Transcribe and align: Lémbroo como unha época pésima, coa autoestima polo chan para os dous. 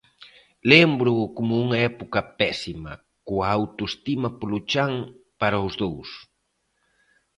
Lémbroo 0.69 1.25
como 1.37 1.53
unha 1.65 1.79
época 1.91 2.19
pésima, 2.39 2.93
coa 3.27 3.47
autoestima 3.57 4.27
polo 4.39 4.59
chan 4.71 4.93
para 5.41 5.57
os 5.67 5.73
dous. 5.83 6.09